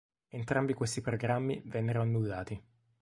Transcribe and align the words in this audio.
Entrambi 0.29 0.73
questi 0.73 0.99
programmi 1.01 1.61
vennero 1.63 2.01
annullati. 2.01 2.59